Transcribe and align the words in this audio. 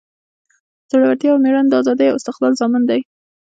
زړورتیا 0.91 1.29
او 1.33 1.37
میړانه 1.43 1.69
د 1.69 1.73
ازادۍ 1.81 2.07
او 2.09 2.17
استقلال 2.19 2.53
ضامن 2.61 2.83
دی. 2.89 2.99